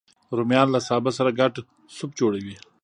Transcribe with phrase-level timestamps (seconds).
[0.37, 1.53] رومیان له سابه سره ګډ
[1.95, 2.55] سوپ جوړوي